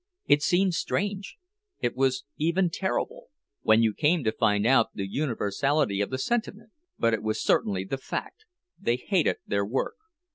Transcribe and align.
It 0.25 0.41
seemed 0.41 0.73
strange, 0.73 1.37
it 1.79 1.95
was 1.95 2.23
even 2.35 2.71
terrible, 2.71 3.27
when 3.61 3.83
you 3.83 3.93
came 3.93 4.23
to 4.23 4.31
find 4.31 4.65
out 4.65 4.89
the 4.95 5.07
universality 5.07 6.01
of 6.01 6.09
the 6.09 6.17
sentiment; 6.17 6.71
but 6.97 7.13
it 7.13 7.21
was 7.21 7.39
certainly 7.39 7.83
the 7.83 7.99
fact—they 7.99 8.95
hated 8.95 9.37
their 9.45 9.63
work. 9.63 9.97